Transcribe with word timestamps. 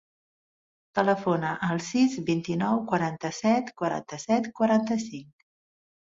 Telefona 0.99 1.49
al 1.67 1.81
sis, 1.89 2.15
vint-i-nou, 2.31 2.79
quaranta-set, 2.91 3.69
quaranta-set, 3.81 4.49
quaranta-cinc. 4.61 5.29